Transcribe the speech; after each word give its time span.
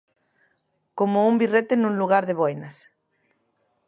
Como 0.97 1.17
un 1.29 1.35
birrete 1.41 1.73
nun 1.77 1.93
lugar 2.01 2.23
de 2.29 2.37
boinas. 2.41 2.75